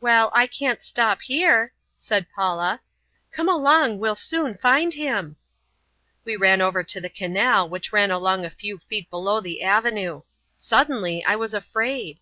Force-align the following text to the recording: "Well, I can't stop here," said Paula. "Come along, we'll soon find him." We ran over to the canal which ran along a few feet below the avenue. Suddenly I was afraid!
"Well, 0.00 0.30
I 0.32 0.46
can't 0.46 0.82
stop 0.82 1.20
here," 1.20 1.74
said 1.94 2.28
Paula. 2.34 2.80
"Come 3.30 3.46
along, 3.46 3.98
we'll 3.98 4.14
soon 4.14 4.56
find 4.56 4.94
him." 4.94 5.36
We 6.24 6.34
ran 6.34 6.62
over 6.62 6.82
to 6.84 6.98
the 6.98 7.10
canal 7.10 7.68
which 7.68 7.92
ran 7.92 8.10
along 8.10 8.46
a 8.46 8.48
few 8.48 8.78
feet 8.78 9.10
below 9.10 9.38
the 9.42 9.62
avenue. 9.62 10.22
Suddenly 10.56 11.22
I 11.26 11.36
was 11.36 11.52
afraid! 11.52 12.20